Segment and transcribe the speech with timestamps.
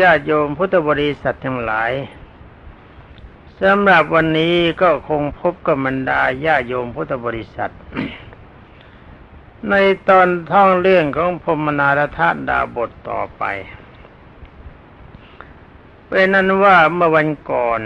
[0.00, 1.92] ญาติโยมพุทธบริษัททั้งหลาย
[3.62, 7.72] สำหรับวันนี้ก็คงพบกับบรรดาญาโยมพุทธบริษัท
[9.70, 9.74] ใน
[10.08, 13.42] ตอนท่องเรื่องของพมนารทดาบทต่อไป
[16.06, 17.80] เป็นนั้นว่าเมื่อวันก่อน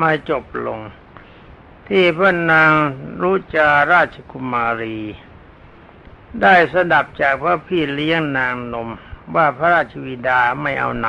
[0.00, 0.80] มาจบลง
[1.88, 2.72] ที่พระนาง
[3.22, 4.98] รุจาราชกุมารี
[6.40, 8.88] ได้สดับจากพระพี่เลี้ยงนางนม
[9.34, 11.08] ว่าพระราชวิดาไม่เอาไหน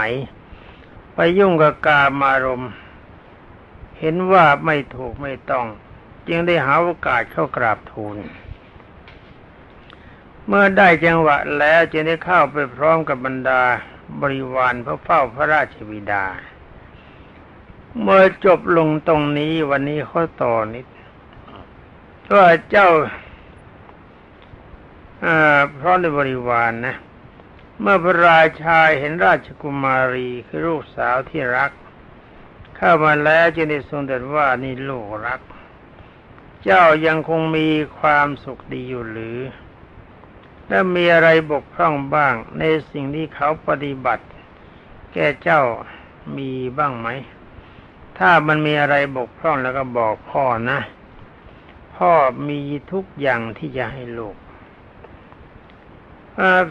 [1.13, 2.65] ไปยุ่งกับกามารม
[3.99, 5.65] เห็นว่าไม่ถูกไม่ต้อง
[6.27, 8.17] จึงได้หาโอกาสเข้ากราบทูล
[10.47, 13.61] เมื่อได้จังหวะแล้วจึงได้เข้าไปพร้อมกับบรรดา
[14.21, 16.25] บริวารพื่อเฝ้าพระราชวิดา
[18.01, 20.87] เมื่อจบลงตรงนี้วันนี้ข้อต่อนิด
[22.29, 22.39] ก็
[22.71, 22.89] เจ้า
[25.79, 26.95] พราะในบริวารนนะ
[27.79, 31.71] เมื่อพระราชาเห็นราชกุมารีคือลูกสาวที่รัก
[32.75, 35.41] เข้ามาแล้วจึงได้ทรงตรัสว่านี่ลูกรัก
[36.63, 37.67] เจ้ายังคงมี
[37.99, 39.39] ความสุขดีอยู่หรือ
[40.67, 44.25] และมีอะไรบกพร่องบ้างในสิ่งที่เขาปฏิบัติ
[45.13, 45.61] แก่เจ้า
[46.37, 47.07] มีบ้างไหม
[48.17, 50.79] ถ้ามันมีอะไรบกพร่องแล้วก็บอกพ่อนะ
[51.95, 52.11] พ่อ
[52.47, 52.59] มี
[52.91, 54.35] ทุกอย่างที่จะให้ลูก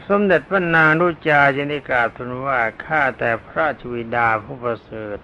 [0.08, 5.18] สมเด็จพระนางรุจาจึงได้กาทูลว่าข้าแต่พระราชวิดาผู้ประเสริฐ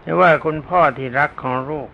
[0.00, 1.88] แต่ว่าคุณพ่อที่รักของลูก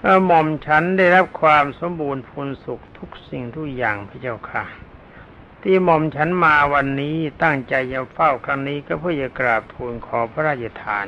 [0.00, 4.64] ก็หม่อมฉันได้รับความสมบูรณ์พูนสุขทุกสิ่งทุกอย่างพระเจ้าค่ะ
[5.62, 11.06] ที่หม่อมฉันมาวันนี้ตั้งใจจะเฝ้าครั้งนี้ก็เพื่อจะกราบทูลขอพระราชทาน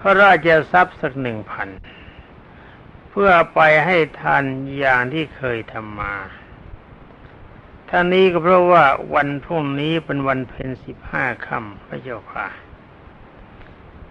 [0.00, 1.68] พระราชทรัพย์สักหนึ่งพัน
[3.14, 4.44] เพื่อไปให้ทาน
[4.78, 6.14] อย่างที่เคยทำมา
[7.88, 12.46] ท่านี้ก็เพราะว่าวันพรุ่งนี้เป็นวันเพ็ญสิบห้าค่ำพระเจ้าค่ะ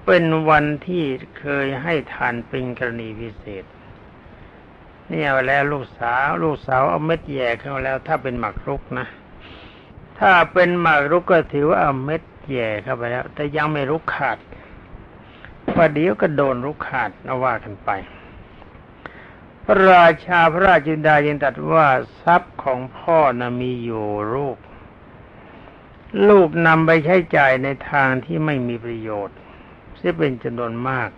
[0.05, 1.03] เป็นวันที่
[1.39, 3.65] เคยให้ทานเป็นกรณีพิเศษ
[5.09, 9.07] นี่เอาแล้วลูกสาว ลูกสาวเอาเม็ดแย่เข้าแล้ว ถ้าเป็นหมักรุกนะ
[10.19, 14.37] ถ้าเป็นหมักรุกก็ถือว่าเอาเม็ดแย่เข้าไปแล้ว แต่ยังไม่รุกขาด
[15.75, 17.91] ประเดี๋ยวก็โดนรุกขาดเอาว่ากันไป
[19.89, 21.87] ราชาพระราชินดายังตรัสว่า
[22.23, 24.57] ทรัพย์ของพ่อนะมีอยู่ลูก
[26.27, 29.37] ลูกนำไปใช้จ่ายในทางที่ไม่มีประโยชน์
[29.99, 31.09] ซึ่งเป็นจำนวนมาก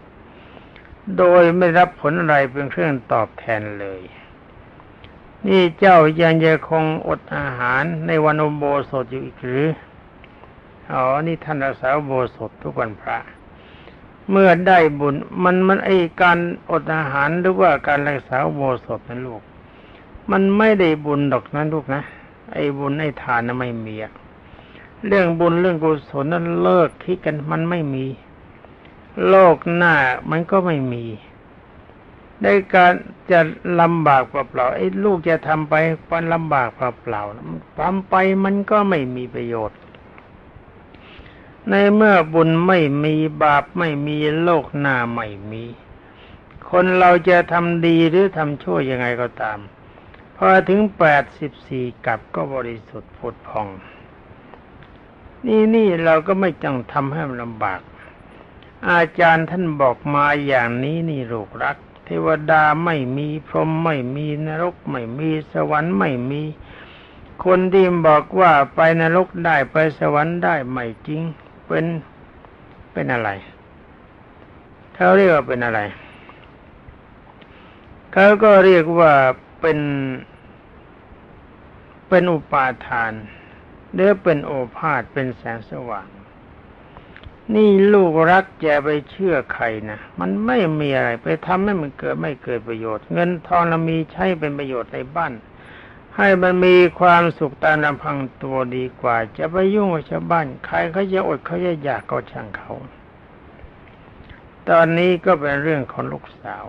[1.18, 4.02] โดยไม่รับผลอะไรเป็นเครื่องตอบแทนเลย
[5.48, 9.66] นี่เจ้ายังจะคงอดอาหารในวันอโบสถอยู่อีกหรือ
[10.92, 13.18] อ๋อ นี่ท่านรักษาโบสถทุกวันพระ
[14.30, 15.90] เมื่อได้บุญมันมันไอ
[16.22, 16.38] การ
[16.72, 19.42] อดอาหารหรือว่าการรักษาโบสถนั้นลูก
[20.32, 22.04] มันไม่ได้บุญดอกนั้นลูกนะ
[22.54, 23.96] ไอ้บุญไอ้ทานนั้นไม่มี
[25.08, 28.06] เรื่องบุญเรื่องกุศลนั้นเลิกคิดกันมันไม่มี
[29.30, 29.94] โลกหน้า
[30.30, 31.06] มันก็ไม่มี
[32.42, 32.94] ได้การ
[33.32, 33.40] จะ
[33.82, 35.74] ลำบากเปล่าๆไอ้ลูกจะทำไป
[36.10, 39.78] มันลำบากเปล่าๆทำไปมันก็ไม่มีประโยชน์
[41.70, 45.64] ในเมื่อบุญไม่มีบาปไม่มีโลกหน้าไม่มี
[46.70, 49.60] คนเราจะทำดีหรือทำชั่วยังไงก็ตาม
[50.38, 53.68] พอถึงแปดสิบสี่กับก็บริสุทธิ์ผุดพอง
[55.46, 57.82] นี่นี่เราก็ไม่จังทำให้มันลำบาก
[58.90, 66.44] อาจารย์ท่านบอกมาอย่างนี้นี่ลูกรัก เทวดาไม่มีพรหมไม่มีนรกไม่มีสวรรค์ไม่มี
[67.46, 71.24] คนที่บอกว่าไปนรกได้ไปสวรรค์ได้ไม่จริง
[71.76, 71.90] เป็น
[72.94, 73.30] เป็นอะไร
[74.96, 75.82] เขาเรียกว่าเป็นอะไร
[78.14, 79.14] เขาก็เรียกว่า
[79.62, 79.80] เป็น
[82.10, 83.14] เป็นอุปาทาน
[83.94, 86.08] หรือเป็นโอภาษเป็นแสงสว่าง
[87.56, 95.34] นี่ลูกรักจะไปเชื่อใครนะมันไม่มีอะไรไปทำให้มันเกิดไม่เกิดประโยชน์ เงินทองเรามีใช้เป็นประโยชน์ในบ้าน
[96.18, 102.72] ให้มันมีความสุขตามลำพังตัวดีกว่า จะไปยุ่งกับชาวบ้าน ใครเขาจะอดเขาจะอยากก็ช่างเขา
[104.70, 106.66] ตอนนี้ก็เป็นเรื่องของลูกสาว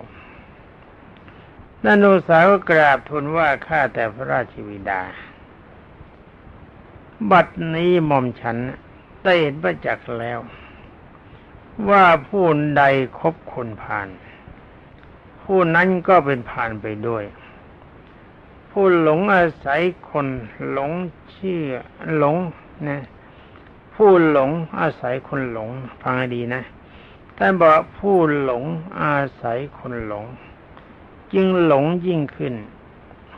[1.83, 5.01] นันูสาวก็กราบทูลว่าข้าแต่พระราชวิดา
[7.31, 8.57] บัดนี้หม่อมฉัน
[9.23, 10.39] ได้เห็นประจักษ์แล้ว
[11.89, 12.45] ว่าผู้
[12.77, 12.83] ใด
[13.19, 14.07] คบคนผ่าน
[15.43, 17.23] ผู้นั้นก็เป็นผ่านไปด้วย
[18.77, 20.27] ผู้หลงอาศัยคน
[20.71, 20.91] หลง
[21.31, 21.67] เชื่อ
[22.17, 22.37] หลง
[22.87, 23.01] นะ
[23.95, 25.69] ผู้หลงอาศัยคนหลง
[26.01, 26.61] ฟังให้ดีนะ
[27.37, 28.63] ท่านบอกผู้หลง
[29.01, 30.25] อาศัยคนหลง
[31.33, 32.53] จึงหลงยิ่งขึ้น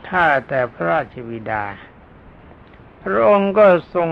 [0.08, 1.64] ถ้าแต่พระราชวิดา
[3.02, 4.10] พระองค์ก็ทรง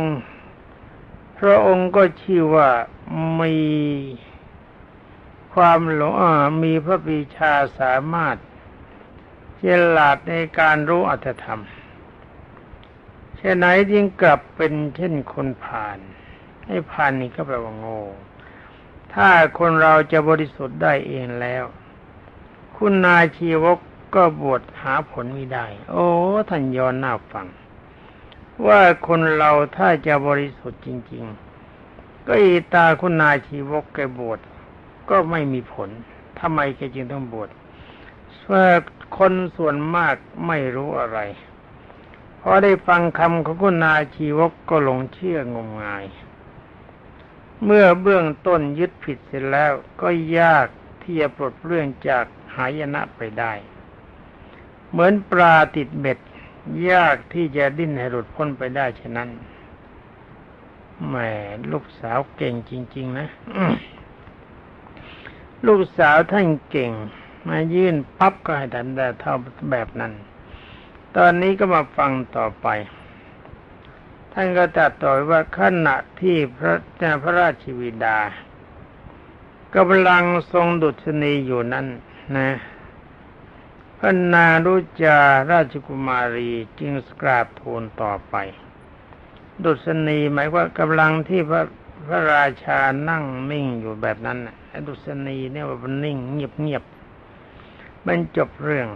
[1.39, 2.71] พระองค์ก็ชื่อว่า
[3.41, 3.57] มี
[5.55, 6.13] ความหลง
[6.63, 8.37] มีพระปีชาสามารถ
[9.65, 9.67] ฉ
[9.97, 11.63] ลาดในการรู้อัตธรรม
[13.37, 15.99] เช่นไหนจึงกลับเป็นเช่นคนผ่าน
[16.67, 18.01] ให้ผ่านนี่ก็แปลว่าโง่
[19.15, 21.65] ถ้าคนเราจะบริสุทธิ์ได้เองแล้ว
[22.77, 23.79] คุณนายชีวก
[24.15, 26.07] ก็บวชหาผลไม่ได้ โอ้
[26.49, 27.47] ท่านย้อนหน้าฟัง
[28.67, 31.25] ว่าคนเราถ้าจะบริสุทธิ์จริง
[31.77, 34.39] ๆ ก็อีตาคุณนายชีวกแกบวช
[35.11, 35.89] ก็ไม่มีผล
[36.39, 37.49] ทำไมแกจึงต้องบวช
[38.41, 38.61] เพราะ
[39.17, 40.17] คนส่วนมาก
[40.47, 41.19] ไม่รู้อะไร
[42.41, 46.05] พอได้ฟังคำของคุณนาชีวกก็หลงเชื่องมงาย
[47.65, 50.09] เมื่อเบื้องต้นยึดผิดเสร็จแล้วก็
[50.39, 50.67] ยาก
[51.03, 52.25] ที่จะปลดเรื่องจาก
[52.57, 53.53] หายนะไปได้
[54.91, 56.19] เหมือนปลาติดเบ็ด
[56.91, 59.29] ยากที่จะดิ้นให้หลุดพ้นไปได้ฉะนั้น
[61.07, 61.15] แหม
[61.73, 63.29] ลูกสาวเก่งจริง ๆ นะ
[65.67, 66.93] ลูกสาวท่านเก่ง
[67.47, 69.35] มายื่นปั๊บก็ให้ทันได้เท่า
[69.71, 70.13] แบบนั้น
[71.17, 72.67] ตอนนี้ก็มาฟังต่อไป
[74.33, 78.19] ท่านก็ตัดต่อว่าขณะที่พระเจ้าพระราชวิดา
[79.77, 81.87] กำลังทรงดุษณีอยู่นั้น
[82.37, 82.49] นะ
[83.99, 85.19] พระนารุจา
[85.51, 88.35] ราชกุมารีจึงสกราบทูลต่อไป
[89.65, 91.63] ดุษณีหมายว่ากำลังที่พระ
[92.07, 92.79] พระราชา
[93.09, 94.39] นั่งนิ่งอยู่แบบนั้น
[94.69, 96.85] ไอ้ดุษณีเนี่ยว่ามันนิ่งเงียบเงียบ
[98.07, 98.89] มันจบเรื่อง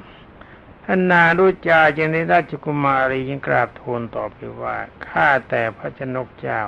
[0.84, 4.76] ท่านนารุจาจึงได้ราชกุมารียังกราบทูลต่อไปว่า
[5.06, 6.62] ข้าแต่พระชนกเจ้า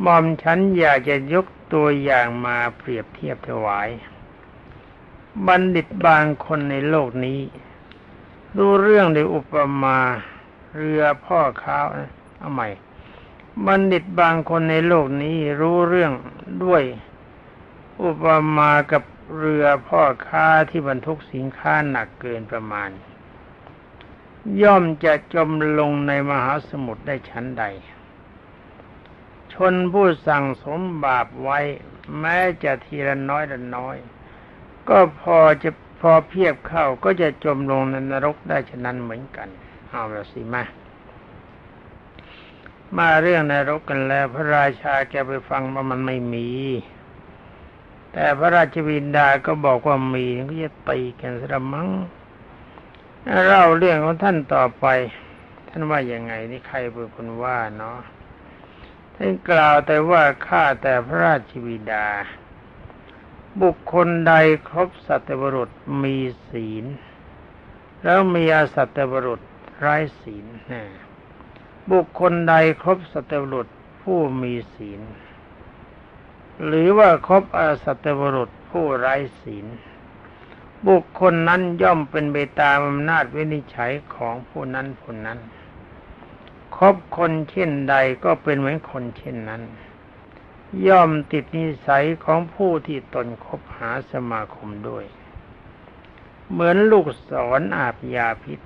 [0.00, 3.88] หม่อมฉันอยากจะยกตัวอย่างมาเปรียบเทียบถวาย
[5.46, 7.40] บัณฑิตบางคนในโลกนี้
[8.56, 9.98] ดูเรื่องในอุปมา
[10.76, 11.78] เรือพ่อค้า
[12.38, 12.68] เอาใหม่
[13.66, 16.12] บัณฑิตบางคนในโลกนี้รู้เรื่อง
[16.64, 16.82] ด้วย
[18.02, 18.24] อุป
[18.56, 19.02] มากับ
[19.36, 22.90] เรือพ่อค้าที่บรรทุกสินค้าหนักเกินประมาณ
[24.62, 27.64] ย่อมจะจมลงในมหาสมุทรได้ชั้นใด
[29.52, 31.58] ชนผู้สั่งสมบาปไว้
[32.18, 33.96] แม้จะทีละน้อยละน้อย
[34.88, 35.70] ก็พอจะ
[36.00, 39.48] พอเพียบเข้าก็จะจมลงในนรกได้ฉะนั้นเหมือนกัน
[39.88, 40.64] เอาละสิมา
[42.96, 46.48] มาเรื่องนรกกันแล้ว พระราชาแกไปฟังว่ามันไม่มี
[48.12, 51.88] แต่พระราชวินดาก็บอกว่ามีก็จะตีกันสระมัง
[53.46, 54.86] เล่าเรื่องของท่านต่อไป
[55.68, 57.98] ท่านว่าอยังไงนี่ใครเป็นคนว่าเนาะ
[59.14, 62.06] ท่านกล่าวแต่ว่าข้าแต่พระราชวิดา
[63.62, 64.34] บุคคลใด
[64.68, 65.70] ครบสัตวรุษ
[66.02, 66.16] มี
[66.50, 66.84] ศีล
[68.02, 69.40] แล้วมีอาสัตวรุษ
[69.80, 70.84] ไร้ศีลนะ
[71.90, 73.68] บุคคลใดครบสัตวรุษ
[74.02, 75.00] ผู้มีศีล
[76.64, 79.66] หรือว่าครบอสัตวรุษผู้ไร้ศีล
[80.86, 85.38] บุคคลนั้นย่อมเป็นไปตามอำนาจวินิจฉัยของผู้นั้นผู้นั้น
[86.76, 87.94] คบคนเช่นใด
[88.24, 89.62] ก็เป็นเหมือนคนเช่นนั้น
[90.88, 95.04] ย่อมติดนิสัยของผู้ที่ตนคบหาสมาคมด้วย
[96.50, 98.60] เหมือนลูกศรออาบยาพิษ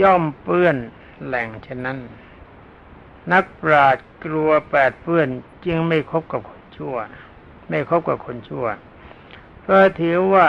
[0.00, 0.76] ย่อมเปื้อน
[1.24, 1.98] แหล่งเช่นนั้น
[3.32, 5.28] นักปราชญ์กลัวแปดเพื่อน
[5.66, 6.96] จึงไม่คบกับคนชั่ว
[7.68, 8.66] ไม่คบกับคนชั่ว
[9.60, 10.46] เพราะถือว่า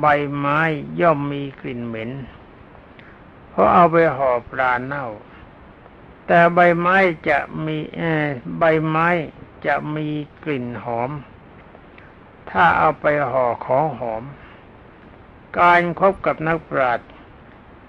[0.00, 0.06] ใบ
[0.36, 0.60] ไม้
[1.00, 2.10] ย่อมมีกลิ่นเหม็น
[3.48, 5.06] เพราะเอาไปห่อปลาเน่า
[6.26, 6.96] แต่ใบไม้
[7.28, 7.76] จะมี
[8.58, 9.08] ใบไม้
[9.66, 10.08] จะมี
[10.44, 11.10] กลิ่นหอม
[12.50, 14.24] ถ้าเอาไปห่อของหอม
[15.58, 17.08] การครบกับนักปราชญ์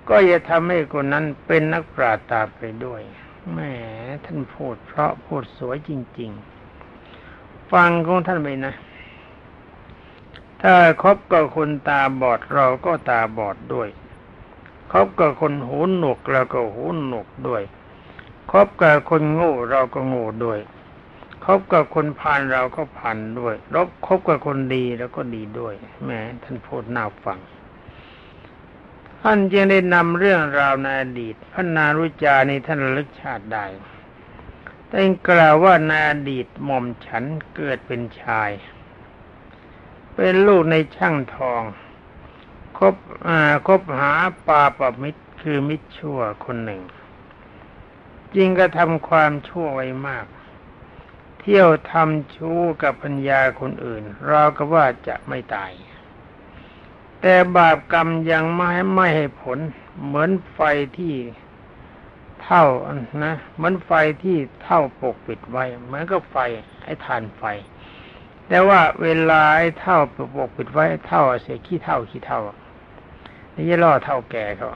[0.09, 3.01] ก็จะทำให้คนนั้นเป็นนักปราชญ์ตาไปด้วย
[3.51, 3.59] แหม
[4.25, 6.31] ท่านพูดเพราะพูดสวยจริง
[7.01, 8.73] ๆ ฟังของท่านไปนะ
[10.61, 13.89] ถ้าคบกับคนตาบอดเราก็ตาบอดด้วย
[14.91, 17.63] คบกับคนหูหนวกเราก็หูหนวกด้วย
[18.51, 20.59] คบกับคนโง่เราก็โง่ด้วย
[21.45, 26.11] คบกับคนผ่านเราก็ผ่านด้วยรบคบกับคนดีแล้วก็ดีด้วยแหม
[26.43, 27.39] ท่านพูดน่าฟัง
[29.23, 33.65] ท่านจึงได้นำเรื่องราวในอดีตพระนารุจาในท่านลึกชาติได้
[34.87, 34.97] แต่
[35.29, 37.23] กล่าวว่าในอดีตหม่อมฉัน
[37.55, 38.49] เกิดเป็นชาย
[40.15, 41.61] เป็นลูกในช่างทอง
[42.77, 42.95] คบ
[43.67, 44.13] คบหา
[44.47, 46.81] ปาปมิตรคือมิตรชั่วคนหนึ่ง
[48.35, 50.25] จริงก็ทำความชั่วไว้มาก
[51.39, 55.71] เที่ยวทำชู้กับปัญญาคนอื่น เราก็ว่าจะไม่ตาย
[57.21, 59.57] แต่บาปกรรมยังไม่ไม่ให้ผล
[60.05, 60.59] เหมือนไฟ
[60.97, 61.15] ที่
[62.43, 62.63] เท่า
[63.23, 63.91] นะเหมือนไฟ
[64.23, 66.37] ที่เท่าปกปิดไว้เหมือนกับไฟ
[66.83, 67.43] ไอ้ทานไฟ
[68.47, 69.97] แต่ว่าเวลาไอ้เท่า
[70.35, 72.41] ปกปิดไว้เท่าเสียขี้เท่าขี้เท่า
[73.53, 74.69] นี่จะล่อเท่าแก่เขา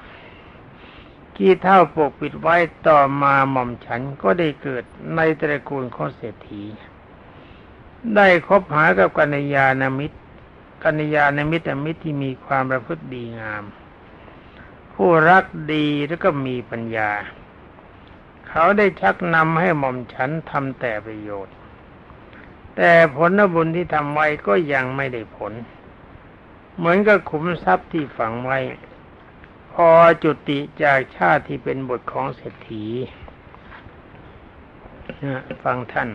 [1.35, 2.55] ขี้เท่าปกปิดไว้
[2.87, 4.83] ต่อมาหม่อมฉันก็ได้เกิด
[5.15, 6.63] ในตระกูลของเศรษฐี
[8.15, 10.17] ได้คบหากับกัญญาณมิตร
[10.83, 13.63] กัญญาณมิตรมิตรที่มีความประพฤติดีงาม
[14.93, 17.11] ผู้รักดีแล้วก็มีปัญญา
[18.47, 21.55] เขาได้ชักนำให้หม่อมฉันทำแต่ประโยชน์
[22.75, 25.53] แต่ผลบุญที่ทำไว้ก็ยังไม่ได้ผล
[26.77, 28.59] เหมือนกับขุมทรัพย์ที่ฝังไว้
[29.73, 29.87] พอ
[30.23, 32.85] จุติจากชาติที่เป็นบทของเศรษฐี
[35.63, 36.09] ฟังท่าน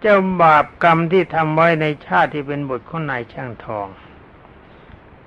[0.00, 3.88] เจ้าบาปกรรมที่ทำไว้ในชาติที่เป็นบทของนายช่างทอง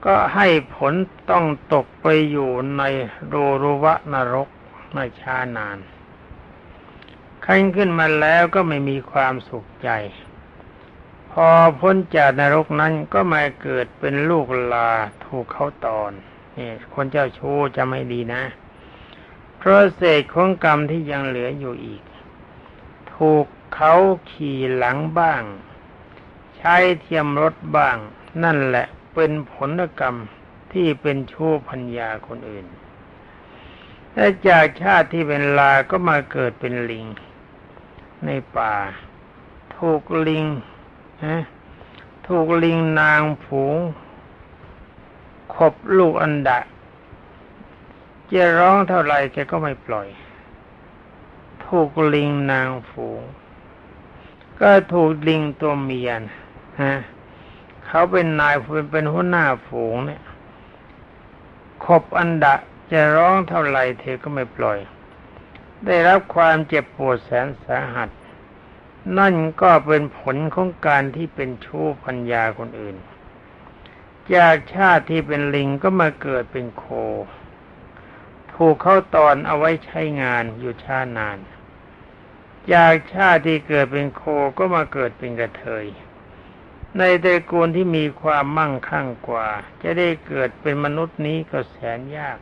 [0.06, 0.94] ก็ให้ผล
[1.32, 2.84] ต้องตกไปอยู่ใน
[3.28, 4.50] โรรุวะนรก
[4.94, 5.78] ไม่ช้านาน
[7.46, 9.90] ขันขึ้นมาแล้วก็ไม่มีความสุขใจ
[11.32, 11.48] พอ
[11.80, 14.92] พ้นจากนรกนั้นก็มาเกิดเป็นลูกลา
[15.26, 16.12] ถูกเขาตอน
[16.58, 18.44] นี่คนเจ้าชู้จะไม่ดีนะ
[19.58, 22.02] เพราะเศษของกรรมที่ยังเหลืออยู่อีก
[23.16, 23.94] ถูก เขา
[24.32, 25.44] ขี่หลังบ้าง
[26.58, 27.98] ใช้เทียมรถบ้าง
[28.44, 30.16] นั่นแหละเป็นผลกรรม
[30.74, 32.66] ที่เป็นชู้พัญญาคนอื่น
[34.14, 37.06] และจากชาติที่เป็นลาก็มาเกิดเป็นลิง
[38.26, 38.76] ในป่า
[39.78, 40.46] ถูกลิง
[41.26, 41.44] ฮะ
[42.28, 43.78] ถูกลิงนางผูง
[45.56, 46.60] ขบลูกอันดะ
[48.32, 50.08] จะร้องเท่าไรแกก็ไม่ปล่อย
[51.66, 53.22] ถูกลิงนางฝูง
[54.62, 56.22] ก็ถูกลิงตัวเมียน
[56.82, 56.94] ฮะ
[57.86, 60.22] เขาเป็นนายเป็นเป็นหัวหน้าฝูงเนี่ย
[61.86, 62.56] ขบอันดะ
[62.92, 64.80] จะร้องเท่าไหร่เธอก็ไม่ปล่อย
[65.86, 68.10] ได้รับความเจ็บปวดแสนสาหัส
[69.18, 72.96] นั่นก็เป็นผลของการที่เป็นชู้พัญญาคนอื่น
[74.36, 76.84] จากชาติที่เป็นลิงก็มาเกิดเป็นโค
[78.54, 81.38] ถูกเข้าตอนเอาไว้ใช้งานอยู่ชานาน
[82.74, 84.22] จากชาติที่เกิดเป็นโค
[84.58, 85.86] ก็มาเกิดเป็นกระเทย
[86.98, 89.48] ในตระกูลที่มีความมั่งคั่งกว่า
[89.84, 92.38] จะได้เกิดเป็นมนุษย์นี้ก็แสนยาก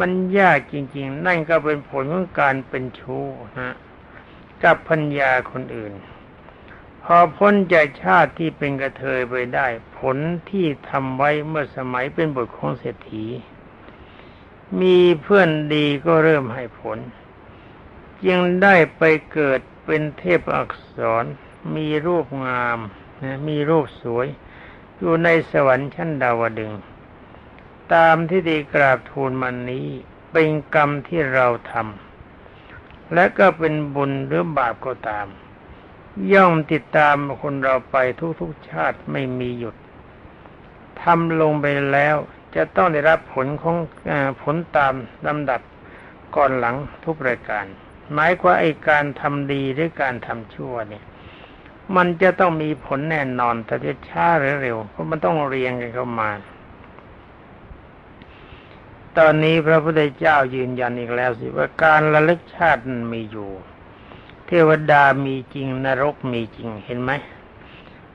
[0.00, 3.26] มันยากจริง ๆ นั่นก็เป็นผลของการเป็นชู้
[3.58, 3.76] นะ
[4.62, 5.92] กับพัญญาคนอื่น
[7.04, 9.66] พอพ้นจากชาติที่เป็นกระเทยไปได้
[9.98, 10.16] ผล
[10.50, 13.26] ที่ทำไว้เมื่อสมัยเป็นบทของเศรษฐี
[14.80, 16.98] มีเพื่อนดีก็เริ่มให้ผล
[18.26, 21.24] ยังได้ไปเกิดเป็นเทพอักษร
[21.76, 22.78] มีรูปงาม
[23.22, 24.26] นะมีรูปสวย
[24.96, 26.72] อยู่ในสวรรค์ชั้นดาวดึง
[27.94, 29.86] ตามที่ได้กราบทูลมันนี้
[30.32, 35.26] เป็นกรรมที่เราทำและก็เป็นบุญหรือบาปก็ตาม
[36.32, 37.96] ย่อมติดตามคนเราไป
[38.40, 39.76] ทุกๆชาติไม่มีหยุด
[41.02, 42.16] ทำลงไปแล้ว
[42.54, 43.76] จะต้องได้รับผลของ
[44.08, 44.10] อ
[44.42, 44.94] ผลตาม
[45.26, 45.60] ลำดับ
[46.36, 47.66] ก่อนหลังทุกรายการ
[48.12, 51.04] หมายว่าไอการทำดีหรือการทำชั่วเนี่ย
[51.96, 56.30] มันจะต้องมีผลแน่นอนแต่จะช้าหรือเร็วเพราะมันต้องเรียงกันเข้ามา
[59.18, 62.80] ตอนนี้พระพุทธเจ้ายืนยันอีกแล้วสิว่าการระลึกชาติ
[63.12, 63.50] มีอยู่
[64.46, 67.10] เทวดามีจริงนรกมีจริงเห็นไหม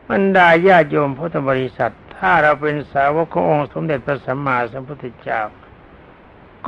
[0.10, 5.42] บรรดาญาโยมพุทธบริษัท ถ้าเราเป็นสาวกขององค์สมเด็จพระสัมมาสัมพุทธเจ้า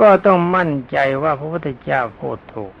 [0.00, 2.72] ก็ต้องมั่นใจว่าพระพุทธเจ้าพูดถูก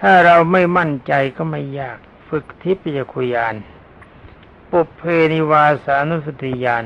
[0.00, 3.54] ถ้าเราไม่มั่นใจก็ไม่ยาก ฝึกทิพยคุยาน
[4.70, 5.02] ปุเพ
[5.32, 6.84] นิวาสานุสติยาน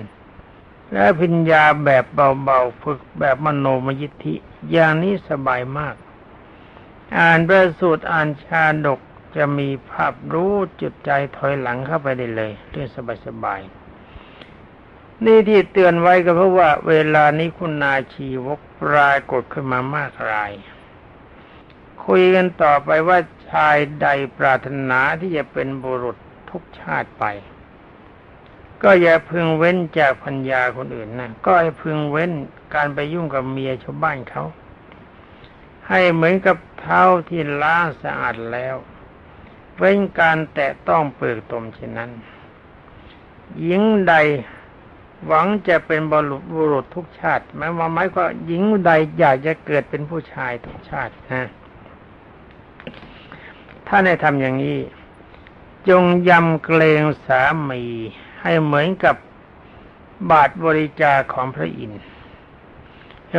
[0.93, 4.35] และพิญญาแบบเบาๆ ฝึกแบบมโนมยิทธิ
[4.73, 5.97] อย่างนี้สบายมาก
[7.19, 9.01] อ่านประสูตรอ่านชาดก
[9.37, 12.89] จะมีภาพรู้จุดใจถอยหลังเข้าไปได้เลยเรื่อง
[13.27, 20.53] สบายๆ นี่ที่เตือนไว้ก็เพราะว่า เวลานี้คุณนาชีวกปรากฏขึ้นมามากราย
[22.07, 23.19] คุยกันต่อไปว่า
[23.51, 24.09] ชายใด
[24.39, 26.17] ปรารถนาที่จะเป็นบุรุษ
[26.51, 27.25] ทุกชาติไป
[28.83, 32.33] ก็อย่าพึงเว้นจากพัญญาคนอื่นนะก็ให้พึงเว้น
[32.75, 34.45] การไปยุ่งกับเมียชาวบ้านเขา
[35.89, 38.77] ให้เหมือนกับเท้าที่ล้างสะอาดแล้ว
[39.79, 42.11] เว้นการแตะต้องเปลือกตมเช่นนั้น
[43.61, 44.15] หญิงใด
[45.27, 51.49] หวังจะเป็นบรุษบุรุษทุกชาติหมายว่าหมายว่าหญิงใดอยากจะเกิดเป็นผู้ชายทุกชาตินะ
[53.89, 54.79] ถ้าในทำอย่างนี้
[55.89, 57.83] จงยำเกรงสามี
[58.43, 59.17] ให้เหมือนกับ
[60.31, 62.03] บาทบริจาคของพระอินทร์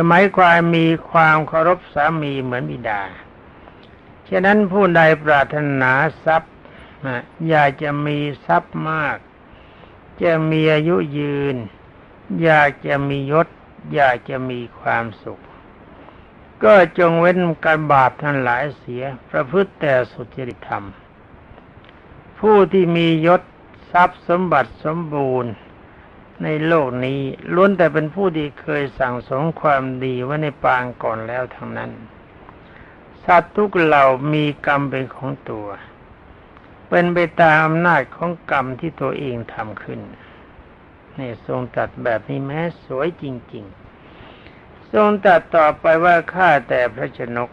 [0.08, 3.02] หมายความมีความเคารพสามีเหมือนบิดา
[4.28, 5.92] ฉะนั้นผู้ใดปรารถนา
[6.24, 6.54] ทรัพย์
[7.48, 9.16] อยากจะมีทรัพย์มาก
[10.22, 11.56] จะมีอายุยืน
[12.42, 13.48] อยากจะมียศ
[13.94, 15.40] อยากจะมีความสุข
[16.64, 20.84] ก็จงเว้นการบาปทั้งหลายเสีย ประพฤติแต่สุจริตธรรม
[22.38, 23.42] ผู้ที่มียศ
[23.92, 25.52] ทรัพย์สมบัติสมบูรณ์
[26.42, 27.20] ในโลกนี้
[27.54, 31.90] ล้วนแต่เป็นผู้ที่เคยสั่งสมความดีไว้ในปางก่อนแล้วทั้งนั้น
[33.24, 35.68] สัตว์ทุกเหล่ามีกรรมเป็นของตัว
[36.88, 40.00] เป็นไปตามอำนาจของกรรมที่ตัวเองทำขึ้น
[41.16, 43.85] ในทรงตัดแบบนี้แม้สวยจริง ๆ
[44.92, 47.50] ทรงตัดต่อไปว่าข้าแต่พระชนก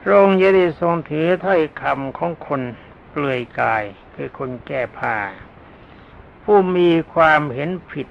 [0.00, 2.62] พระองค์ยได้ทรงถือถ้อยคำของคน
[3.10, 5.16] เปลือยกายคือคนแก้ผ้า
[6.42, 8.08] ผู้มีความเห็นผิด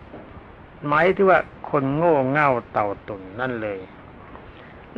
[0.88, 3.80] หมายถึงว่าคนโง่เง่าเต่าตุ่นนั่นเลย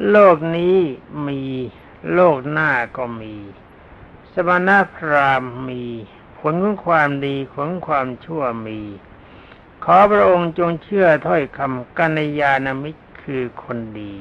[0.09, 0.77] โลกนี้
[1.27, 1.41] มี
[2.13, 3.35] โลกหน้าก็มี
[4.33, 5.83] สมณพราหมณ์มี
[6.39, 8.79] ผลของความดีของความชั่วมี
[9.87, 14.15] ขอพระองค์จงเชื่อถ้อยคำกัญญาณมิตรคือคนดี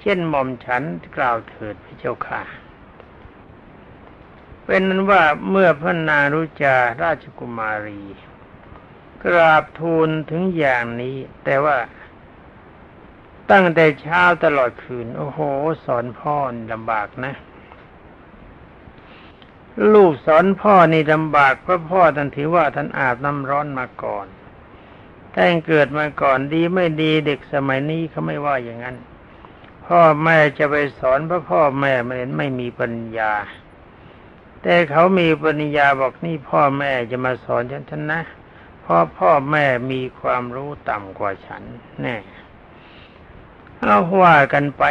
[0.00, 0.82] เช่นหม่อมฉัน
[1.16, 2.42] กล่าวเถิดพระเจ้าค่ะ
[4.64, 8.02] เป็นนั้นว่าเมื่อพระนารุจาราชกุมารี
[9.24, 11.76] กราบทูลถึงอย่างนี้ แต่ว่า
[13.50, 15.40] ตั้งแต่เช้าตลอดคืน โอ้โห
[15.84, 16.36] สอนพ่อ
[16.72, 17.34] ลำบากนะ
[19.94, 24.28] ลูกสอนพ่อนี่ลำบากเพราะพ่อท่านถือว่าท่านอาบน้ำร้อนมาก่อน
[25.32, 28.96] แต่งเกิดมาก่อนดีไม่ดีเด็กสมัยนี้เขาไม่ว่าอย่างนั้น
[29.86, 33.32] พ่อแม่จะไปสอนเพราะพ่อแม่ไม่ไม่มีปัญญา
[34.62, 38.20] แต่เขามีปัญญาบอกนี่พ่อแม่จะมาสอนฉันฉันนะ
[38.82, 41.62] เพราะพ่อแม่มีความรู้ต่ำกว่าฉัน
[42.02, 42.16] แน่
[43.80, 44.82] เอาว่ากันไป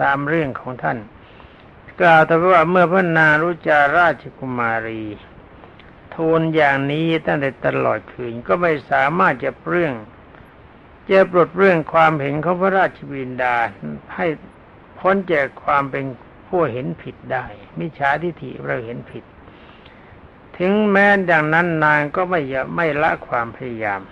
[0.00, 0.98] ตามเรื่องของท่าน
[2.00, 5.02] กล่าวแต่ว่าเมื่อพระนารุจาราชกุมารี
[6.18, 9.94] ทูลอย่างนี้ตั้งแต่ตลอดคืนก็ไม่สามารถจะเรื่อง
[11.10, 13.56] จะปลดเรื่องความเห็นของพระราชบิดา
[14.14, 14.26] ให้
[14.98, 16.04] พ้นจากความเป็น
[16.48, 17.46] ผู้เห็นผิดได้
[17.78, 19.24] มิจฉาทิฏฐิเราเห็นผิด
[20.58, 22.40] ถึงแม้ดังนั้นนางก็ไม่
[22.76, 24.02] ไม่ละความพยายาม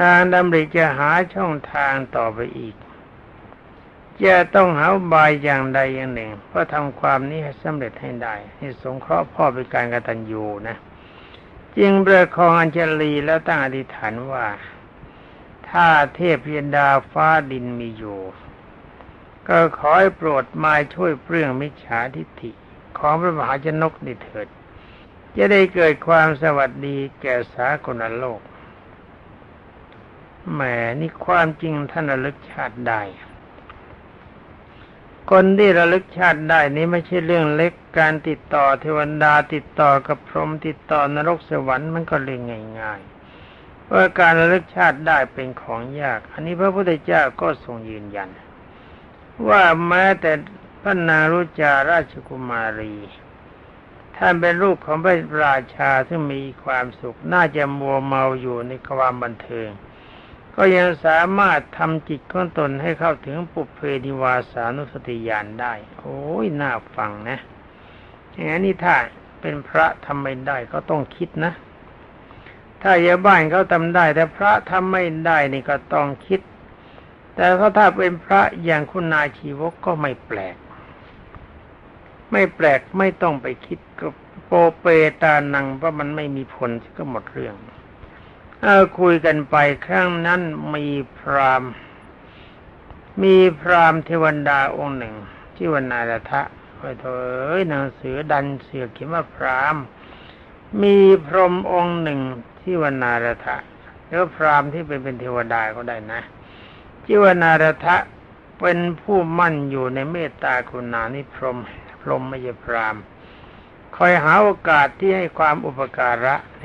[0.00, 2.74] นางดำริจะหาช่องทางต่อไปอีก
[4.24, 10.76] จะต้องหาบายอย่างใดอย่างหนึ่ง เพื่อทำความนี้ให้สำเร็จให้ได้ให้สงเคราะห์พ่อเป็นการกตัญญูนะ
[11.78, 14.46] จึงประคองอัญชลีแล้วตั้งอธิษฐานว่า
[15.68, 18.20] ถ้าเทพยดาฟ้าดินมีอยู่
[19.48, 22.50] ก็ขอให้โปรดมาช่วยเปลื้องมิจฉาทิฏฐิ
[22.98, 24.48] ของพระมหาชนกนิเถิด
[25.36, 28.40] จะได้เกิดความสวัสดีแก่สากลโลก
[30.52, 30.60] แหม
[31.00, 33.02] นี่ความจริงท่านระลึกชาติได้
[35.30, 42.42] คนที่ระลึกชาติได้นี้ไม่ใช่เรื่องเล็กการติดต่อเทวดาติดต่อกับพรหมติดต่อนรกสวรรค์มันก็เรื่อง
[42.80, 48.28] ง่ายๆเพราะการระลึกชาติได้เป็นของยาก อันนี้พระพุทธเจ้าก็ทรงยืนยัน
[49.48, 50.32] ว่าแม้แต่
[50.82, 52.94] พระนารุจาราชกุมารี
[54.16, 55.14] ท่านเป็นลูกของพระ
[55.44, 59.68] ราชาที่งมีความสุขน่าจะมัวเมาอยู่ในความบันเทิง
[60.60, 67.38] ก็ยังสามารถทำจิตของตนให้เข้าถึงปุเพนิวาสานุสติญาณได้ โอ้ยน่าฟังนะ
[68.30, 68.96] อย่างนี้ถ้า
[69.40, 71.52] เป็นพระทำไม่ได้ก็ต้องคิดนะ
[72.82, 76.40] ถ้าอย่าบ้านเขาทำได้ แต่พระทำไม่ได้นี่ก็ต้องคิด
[77.34, 77.46] แต่
[77.78, 80.56] ถ้าเป็นพระอย่างคุณนายชีวกก็ไม่แปลก
[82.32, 84.08] ไม่แปลกไม่ต้องไปคิดก็
[84.46, 84.86] โปเป
[85.22, 87.56] ตานังเพราะมันไม่มีผลก็หมดเรื่อง
[88.62, 90.40] เออคุยกันไปครั้งนั้น
[90.74, 90.86] มี
[91.18, 91.64] พราม
[93.22, 95.14] มีพรามเทวดาองค์หนึ่ง
[95.56, 96.42] ที่วันนาระทะ
[96.78, 97.20] ไปเถอ
[97.58, 99.76] ยหนังสือดันเสือเขียนว่าพราม
[100.82, 102.20] มีพรหมองค์หนึ่ง
[102.60, 103.56] ที่วันนาระทะ
[104.08, 106.20] แล้วพรามที่เป็นเป็นเทวดาก็ได้นะ
[107.06, 107.96] จิวนารทะ
[108.60, 111.58] เป็นผู้มั่นอยู่ในเมตตาคุณานิพรม
[112.00, 112.96] พรหมมยพราม
[114.00, 116.64] คอยหาโอกาสที่ให้ความอุปการะแห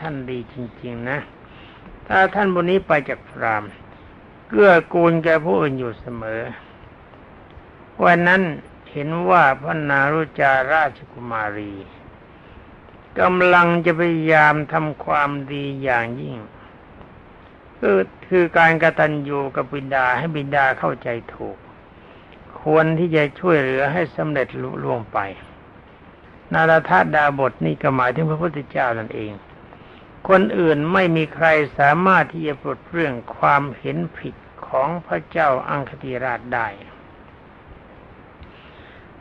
[0.00, 1.18] ท่านดีจริง ๆ นะ
[2.08, 3.64] ถ้าท่านบุนี้ไปจากพราม
[4.48, 6.42] เกื้อกูลแก่ผู้อื่นอยู่เสมอ
[8.04, 8.42] วันนั้น
[8.90, 11.72] เห็นว่าพระนารุจาราชกุมารี
[13.20, 16.38] กำลังจะพยายามทำความดีอย่างยิ่ง
[17.78, 21.56] คือคือการกระตันอยู่กับบิดาให้บิดาเข้าใจถูก
[22.62, 25.20] ควรที่จะช่วยเหลือให้สำเร็จลุล่วงไป
[26.52, 29.32] นาราธาดาบทนี่ก็หมายถึงพระพุทธเจ้านั่นเอง
[30.28, 31.46] คนอื่นไม่มีใคร
[31.78, 34.34] สามารถที่จะปลดเรื่องความเห็นผิด
[34.66, 36.68] ของพระเจ้าอังคติราชได้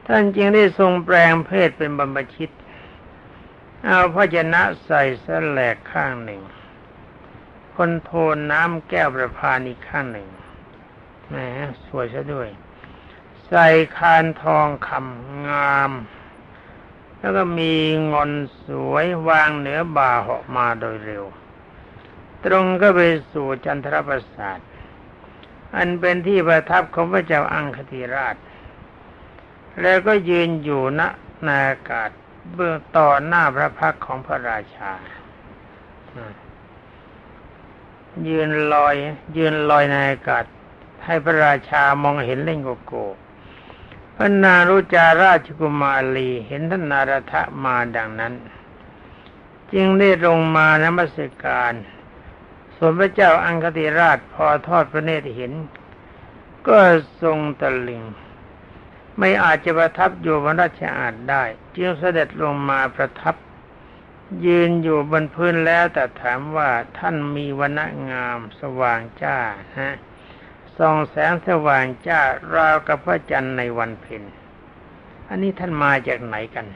[0.06, 2.54] ท่านจึงได้ทรงแปลงเพศเป็นบรรพชิต
[3.86, 6.42] เอาพระชนะใส่สแลกข้างหนึ่ง
[7.76, 10.28] คนโทนน้ำแก้วประพานอีกข้างหนึ่ง
[11.28, 11.36] แหม
[11.86, 12.50] สวยซะด้วย
[13.48, 15.92] ใส่คานทองคำงาม
[17.20, 17.74] แล้วก็มี
[18.12, 18.32] งอน
[18.64, 21.26] สวยวางเหนือบ่าเหาะมาโดยเร็ว
[22.46, 23.02] ตรงก็ไป
[23.34, 24.60] สู่จันทรประสาท
[25.76, 28.36] อันเป็นที่ประทับของพระเจ้าอังคติราช
[29.82, 31.02] แล้วก็ยืนอยู่ณ
[31.48, 32.10] นาอากาศ
[32.56, 34.92] เบื้องต่อหน้าพระพักของพระราชา
[38.28, 38.96] ยืนลอย
[39.38, 40.44] ยืนลอยในอากาศ
[41.06, 43.06] ให้พระราชามองเห็นเล่งโกโก้
[44.22, 48.34] พระนารุจาราชกุมารีเห็นท่านนารทะมาดังนั้น
[49.74, 51.74] จึงได้ลงมานมัสการ
[52.76, 55.54] ส่วนพระเจ้าอังคติราชพอทอดพระเนตรเห็น
[56.68, 56.80] ก็
[57.22, 58.04] ทรงตะลึง
[59.18, 61.44] ไม่อาจจะประทับอยู่บนราชอาณได้
[61.76, 63.36] จึงเสด็จลงมาประทับ
[64.46, 69.38] ยืนอยู่บนพื้นแล้วแต่ถามว่าท่านมีวันงามสว่างจ้า
[69.80, 69.96] ฮะ
[70.80, 72.22] ส่องแสงสว่างจ้า
[72.56, 74.24] ราวกับพระจันทร์ในวันเพ็ญ
[75.28, 76.68] อันนี้ท่านมาจากไหนกัน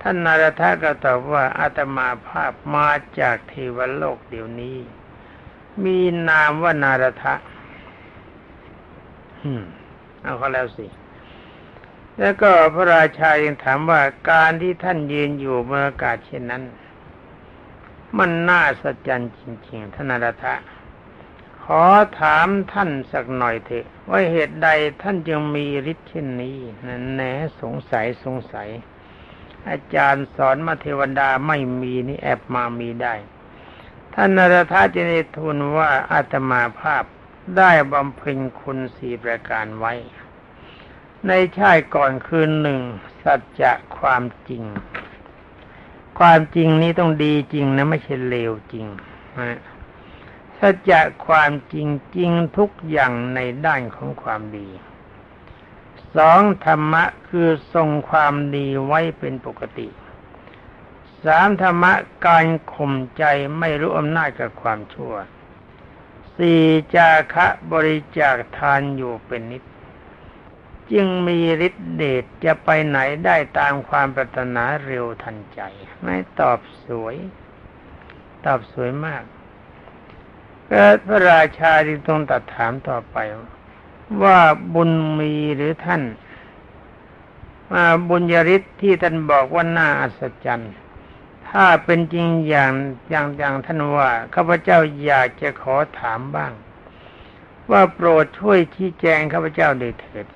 [0.00, 2.88] ท่านนารทะก็ตอบว่าอาตมาภาพมา
[3.20, 4.78] จากเทวโลกเดี๋ยวนี้
[5.84, 7.34] มีนามว่านารทะ
[10.22, 10.86] เอาเขาแล้วสิ
[12.18, 16.62] แล้วก็พระราชายังถามว่าการที่ท่านยืนอยู่บนอากาศเช่นนั้น
[18.18, 20.54] มันน่าสัจจันจริง ๆท่านนารทะ
[21.64, 21.84] ขอ
[22.20, 24.68] ถามท่านสักหน่อยเถอะ ว่าเหตุใด
[25.02, 27.22] ท่านจึงมีฤทธิ์เช่นนี้นั่นแหน
[27.60, 28.68] สงสัยสงสัย
[29.68, 33.14] อาจารย์สอนมาเทวดาไม่มีนี่แอบมามีได้
[34.14, 37.04] ท่านนรธาจินทูลว่าอาตมาภาพ
[37.56, 39.92] ได้บำเพ็ญคุณสี่ประการไว้
[41.26, 42.80] ในชาติก่อนคืนหนึ่ง
[43.22, 44.64] สัจจะความจริง
[46.18, 48.86] ความจริงนี้ต้องดีจริงนะไม่ใช่เลวจริง
[49.38, 49.58] นะ
[50.60, 54.68] สัจจะความจริงจริงทุกอย่างในด้านของความดี
[56.16, 59.88] สองธรรมะคือทรงความดีไว้เป็นปกติ
[61.24, 61.92] สามธรรมะ
[62.26, 63.24] การข่มใจ
[63.58, 65.14] ไม่รู้อำนาจกับความชั่ว
[66.36, 69.62] สี่จาคะบริจาคทานอยู่เป็นนิด
[70.92, 75.60] จึงมีฤทธิเดชจะไปไหนได้ตามความปรารถนาเร็วทันใจ
[76.02, 77.16] ไม่ตอบสวย
[78.46, 79.22] ตอบสวยมาก
[81.06, 83.16] พระราชาจึงต้องตัดถามต่อไป
[84.22, 84.38] ว่า
[84.74, 86.02] บุญมีหรือท่าน
[87.72, 90.72] มาบุญยริศที่ท่านบอกว่าน่าอัศจรรย์
[91.48, 92.72] ถ้าเป็นจริงอย่าง
[93.10, 96.52] อย่างอย่างท่านว่าข้าพเจ้าอยากจะขอถามบ้าง
[97.70, 100.26] ว่าโปรดช่วยชี้แจงข้าพเจ้าด้วยเถิด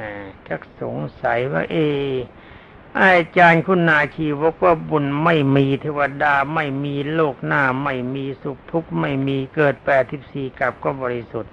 [0.00, 0.12] นะ
[0.48, 1.76] จักสงสัยว่าเอ
[3.02, 11.52] อาจารย์คุณนาชีวกว่าบุญไม่มีเทวดาไม่มีโลกหน้าไม่มีสุขทุกข์ไม่มีเกิดแปดทิบสี่กับก็บริสุทธิ์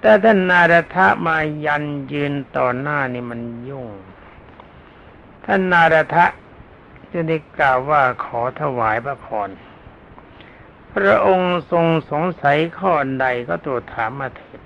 [0.00, 3.86] แต่ท่านนารทะมายันยืนต่อหน้านี่มันยุ่ง
[5.44, 6.26] ท่านนารทะ
[7.10, 9.50] จึงได้กล่าวว่าขอถวายพระพร
[10.94, 14.60] พระองค์ทรงสงสัยข้อใดก็ตรวจถามมาเถิด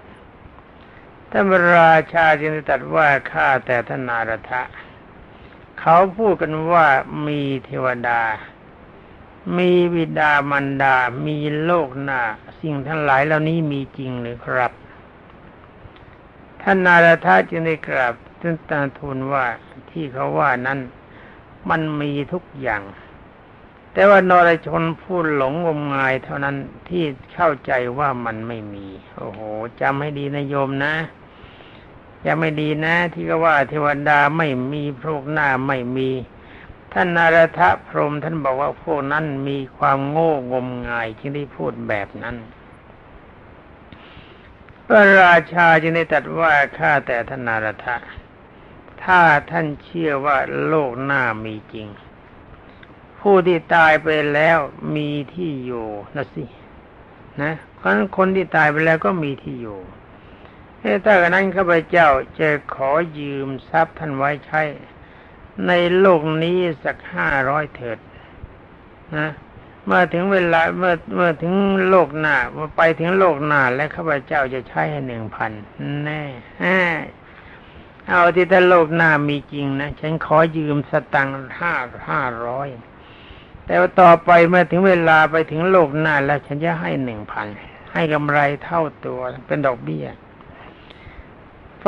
[1.30, 1.44] ท่าน
[1.76, 4.62] ราชาจึงได้ตรัสว่าข้าแต่ท่านนารทะ
[5.78, 6.86] เขาพูดกันว่า
[7.26, 8.20] มีเทวดา
[9.56, 12.20] มีวิดามันดา มีโลกหน้า
[12.60, 14.72] สิ่งทั้งหลายเหล่านี้มีจริงหรือครับ
[16.62, 19.44] ท่านนารทาจึงได้กราบท่านตาทูลว่า
[19.90, 20.78] ที่เขาว่านั้น
[21.70, 22.82] มันมีทุกอย่าง
[23.92, 26.56] แต่ว่านรชนพูดหลงงมงายเท่านั้น
[26.88, 28.86] ที่เข้าใจว่ามันไม่มี
[29.16, 29.40] โอ้โห
[29.80, 30.94] จำให้ดีนะโยมนะ
[32.26, 36.10] ยังไม่ดีนะ ที่ก็ว่าเทวดาไม่มีพวกหน้าไม่มี
[36.92, 42.36] ท่านนารทะพรมท่านบอกว่าพวกนั้นมีความโง่งมงายจึงได้พูดแบบนั้น
[44.86, 47.96] พระราชาจึงได้ตรัสว่าข้าแต่ท่านนารทะ
[49.02, 51.88] ถ้าท่านเชื่อว่าโลกหน้ามีจริง
[53.20, 54.58] ผู้ที่ตายไปแล้ว
[54.94, 56.44] มีที่อยู่นะสิ
[57.42, 59.78] นะเพราะคนที่ตายไปแล้วก็มีที่อยู่
[60.82, 62.08] ถ้ากันนั้นข้าพเจ้า
[62.40, 64.62] จะขอยืมทรัพย์ท่านไว้ใช้
[65.66, 67.98] ในโลกนี้สักห้าร้อยเถิด
[69.16, 69.30] นะ
[69.84, 71.54] เมื่อถึงเวลาเมื่อเมื่อถึง
[71.88, 75.50] โลกหน้าเมื่อไปถึงโลกหน้าและข้าพเจ้าจะใช้ให้หนึ่งพัน
[76.04, 76.22] แน่
[78.08, 81.74] เอาที่ถ้าโลกหน้ามีจริงนะฉันขอยืมสตังค์ห้า
[82.08, 82.68] ห้าร้อย
[83.66, 87.46] แต่ว่าต่อไปเมื่อถึงเวลาไปถึงโลกหน้าแล้วฉันจะให้หนึ่งพัน
[87.92, 90.06] ให้กำไรเท่าตัวเป็นดอกเบี้ย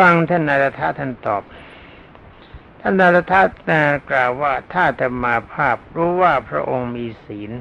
[0.00, 1.42] ฟังท่านนารทะท่านตอบ
[2.80, 3.40] ท่านนารทะ
[4.10, 7.52] กล่าวว่าถ้าแต่มาภาพรู้ว่าพระองค์มีศีล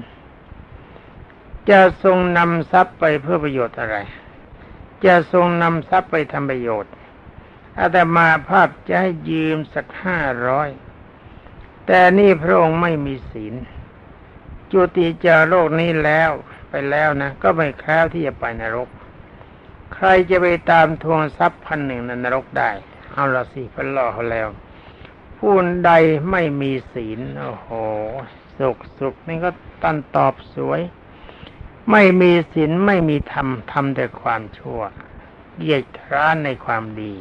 [1.69, 3.97] จะทรงนำทรัพย์ไปเพื่อประโยชน์อะไร
[5.05, 6.93] จะทรงนำทรัพย์ไปทำประโยชน์
[7.79, 10.69] อาตมาภาพจะให้ยืมสักห้าร้อย
[11.85, 13.53] แต่นี่พระองค์ไม่มีศีล
[14.71, 16.31] จุติจากโลกนี้แล้ว
[16.69, 18.89] ไปแล้วนะ ก็ไม่แคล้วที่จะไปนรก
[19.93, 22.69] ใครจะไปตามทวงทรัพย์พันหนึ่งในนรกได้
[23.13, 24.47] เอาละสิพันล่อเขาแล้ว
[25.37, 25.53] ผู้
[25.85, 25.91] ใด
[26.31, 27.69] ไม่มีศีล โอ้โห
[28.59, 29.49] สุขสุขนี่ก็
[29.81, 30.81] ตันตอบสวย
[31.91, 34.81] ไม่มีศีลไม่มีธรรมทำแต่ความชั่ว
[35.55, 37.13] เกียรติร้านในความดี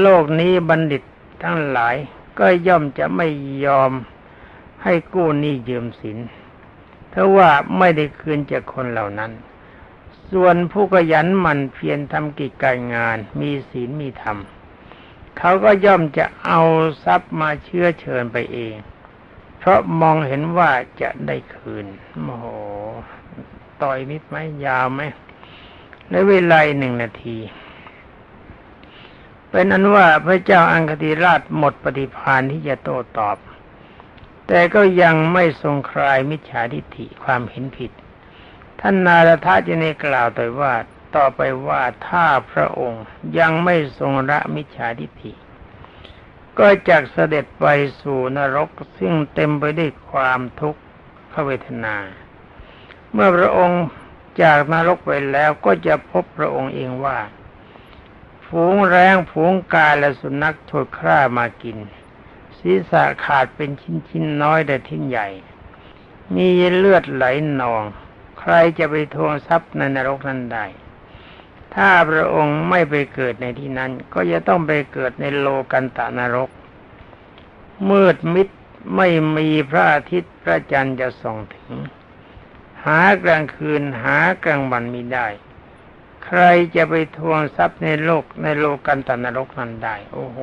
[0.00, 1.02] โลกนี้บัณฑิต
[1.42, 1.96] ทั้งหลาย
[2.38, 3.28] ก็ย่อมจะไม่
[3.64, 3.92] ยอม
[4.82, 6.18] ให้กู้หนี้ยืมสิน
[7.12, 9.30] ถ้าะว่าไม่ได้คืนจากคนเหล่านั้น
[10.32, 14.38] ส่วนผู้ขยันหมั่นเพียรทำกิจการงาน มีศีลมีธรรม
[15.38, 16.60] เขาก็ย่อมจะเอา
[17.04, 18.74] ทรัพย์มาเชื้อเชิญไปเอง
[19.58, 21.86] เพราะมองเห็นว่าจะได้คืน
[22.24, 22.46] โอ้โห
[23.82, 25.00] ต่อยนิดไหมยาวไหม
[26.10, 27.38] ในเวลาหนึ่งนาที
[29.50, 33.36] เป็นอันว่าพระเจ้าอังคติราชหมดปฏิพานที่จะโต้ตอบ
[34.46, 37.90] แต่ก็ยังไม่ทรงคลายมิจฉาทิฏฐิความเห็นผิด
[38.80, 40.74] ท่านนารทาจะในกล่าวต่อว่า
[41.16, 43.04] ต่อไปว่าถ้าพระองค์
[43.38, 45.32] ยังไม่ทรงละมิจฉาทิฏฐิ
[46.58, 47.66] ก็จะเสด็จไป
[48.00, 50.82] สู่นรกซึ่งเต็มไปด้วยความทุกข์
[51.32, 51.96] ขเวทนา
[53.12, 53.84] เมื่อพระองค์
[54.42, 57.18] จากนรกไปแล้วก็จะพบพระองค์เองว่า
[58.46, 61.78] ฝูงแรงฝูงกาและสุนัขโฉดคร่ามากิน
[62.58, 65.28] ศีรษะขาดเป็นชิ้นชิ้นน้อยแต่ทิ้นใหญ่
[66.34, 67.24] มีเลือดไหล
[67.60, 67.84] นอง
[68.40, 70.66] ใครจะไปทวงทรัพย์ในนรกนั้นได้
[71.74, 76.50] ถ้าพระองค์ไม่ไปเกิดในที่นั้น ก็จะต้องไปเกิดในโลกันตะนรก
[77.90, 78.48] มืดมิด
[78.96, 81.72] ไม่มีพระอาทิตย์พระจันทร์จะส่องถึง
[82.86, 85.26] หากลางคืนหากลางวันมีได้
[86.24, 86.40] ใคร
[86.76, 90.38] จะไปทวงทรัพย์ในโลกในโลกันตนรกนั้นได้ โอ้โห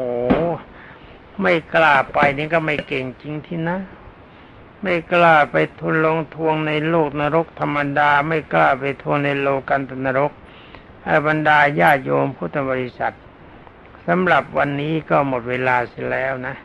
[1.41, 3.77] ไม่กล้าไปนี่ก็ไม่เก่งจริงที่นะ
[4.81, 10.31] ไม่กล้าไปทุนลงทวงในโลกนรกธรรมดา ไม่กล้าไปทวงในโลกันตนรก
[11.03, 13.15] ให้บรรดาญาโยมพุทธบริษัท
[14.07, 16.55] สำหรับวันนี้ก็หมดเวลาเสียแล้วนะ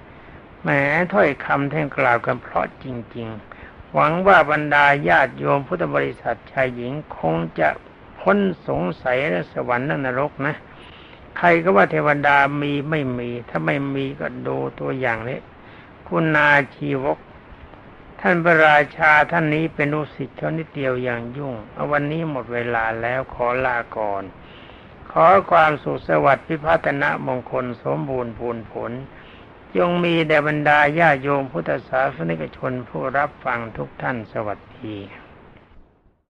[0.62, 0.68] แหม
[1.12, 3.28] ถ้อยคำแท่งกล่าวกันเพราะจริง
[3.60, 7.68] ๆ หวังว่าบรรดาญาติโยมพุทธบริษัทชายหญิงคงจะ
[8.20, 10.54] พ้นสงสัยและสวรรค์และนรกนะ
[11.38, 15.38] ใครก็ว่าเทวดามีไม่มี ถ้าไม่มีก็ดูตัวอย่างนี้
[16.06, 17.18] คุณนาชีวก
[18.24, 24.22] ท่านพระราชาท่านนี้เป็นลูกศิษย์เขานิดเดียวอย่างยุ่งเอาวันนี้หมดเวลาแล้วขอลาก่อน
[25.12, 28.92] ขอความสุขสวัสดิ์พิพัฒนะมงคลสมบูรณ์ผลผล
[29.76, 35.21] จงมีแด่บรรดาญาโยมพุทธศาสนิกชนผู้รับฟังทุกท่านสวัสดี